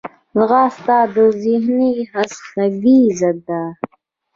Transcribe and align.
ځغاسته 0.37 0.97
د 1.13 1.15
ذهني 1.43 1.91
خستګي 2.11 2.99
ضد 3.19 3.37
ده 3.47 3.61